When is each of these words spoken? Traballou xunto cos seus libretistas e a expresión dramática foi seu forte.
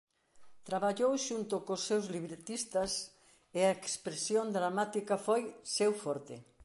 Traballou 0.67 1.13
xunto 1.27 1.55
cos 1.67 1.81
seus 1.89 2.05
libretistas 2.15 2.91
e 3.57 3.59
a 3.65 3.75
expresión 3.79 4.45
dramática 4.57 5.15
foi 5.27 5.41
seu 5.77 5.91
forte. 6.03 6.35